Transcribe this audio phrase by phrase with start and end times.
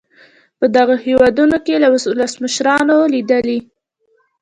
[0.59, 3.59] په دغو هېوادونو کې یې له ولسمشرانو لیدلي.